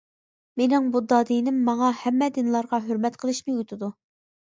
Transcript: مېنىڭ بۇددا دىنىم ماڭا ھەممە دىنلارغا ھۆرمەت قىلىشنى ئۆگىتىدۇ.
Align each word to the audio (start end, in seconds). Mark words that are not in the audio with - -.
مېنىڭ 0.61 0.87
بۇددا 0.95 1.19
دىنىم 1.31 1.61
ماڭا 1.69 1.91
ھەممە 2.01 2.33
دىنلارغا 2.41 2.83
ھۆرمەت 2.91 3.25
قىلىشنى 3.25 3.59
ئۆگىتىدۇ. 3.59 3.97